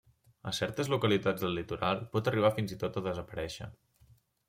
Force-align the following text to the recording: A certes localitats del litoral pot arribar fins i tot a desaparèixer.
A 0.51 0.53
certes 0.59 0.89
localitats 0.93 1.45
del 1.45 1.53
litoral 1.59 2.03
pot 2.17 2.33
arribar 2.33 2.53
fins 2.59 2.77
i 2.77 2.81
tot 2.87 3.01
a 3.03 3.07
desaparèixer. 3.13 3.73